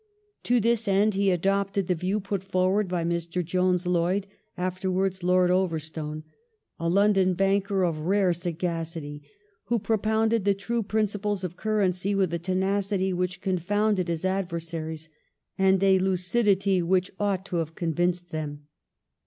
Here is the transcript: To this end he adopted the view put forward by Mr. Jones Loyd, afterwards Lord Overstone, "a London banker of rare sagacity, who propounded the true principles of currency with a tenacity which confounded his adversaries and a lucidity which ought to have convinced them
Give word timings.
To 0.45 0.59
this 0.59 0.87
end 0.87 1.13
he 1.13 1.29
adopted 1.29 1.85
the 1.85 1.93
view 1.93 2.19
put 2.19 2.41
forward 2.41 2.87
by 2.87 3.03
Mr. 3.03 3.45
Jones 3.45 3.85
Loyd, 3.85 4.25
afterwards 4.57 5.21
Lord 5.21 5.51
Overstone, 5.51 6.23
"a 6.79 6.89
London 6.89 7.35
banker 7.35 7.83
of 7.83 7.99
rare 7.99 8.33
sagacity, 8.33 9.21
who 9.65 9.77
propounded 9.77 10.43
the 10.43 10.55
true 10.55 10.81
principles 10.81 11.43
of 11.43 11.55
currency 11.55 12.15
with 12.15 12.33
a 12.33 12.39
tenacity 12.39 13.13
which 13.13 13.41
confounded 13.41 14.07
his 14.07 14.25
adversaries 14.25 15.07
and 15.55 15.83
a 15.83 15.99
lucidity 15.99 16.81
which 16.81 17.11
ought 17.19 17.45
to 17.45 17.57
have 17.57 17.75
convinced 17.75 18.31
them 18.31 18.65